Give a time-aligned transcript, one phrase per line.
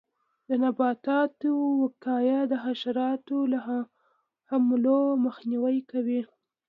[0.47, 1.51] د نباتاتو
[1.81, 3.59] وقایه د حشراتو له
[4.49, 6.21] حملو مخنیوی کوي.